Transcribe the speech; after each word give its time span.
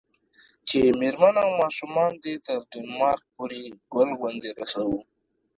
چې 0.67 0.79
میرمن 0.99 1.35
او 1.43 1.49
ماشومان 1.61 2.11
دې 2.23 2.35
تر 2.45 2.59
ډنمارک 2.71 3.23
پورې 3.35 3.61
ګل 3.93 4.09
غوندې 4.19 4.49
رسوو. 4.59 4.99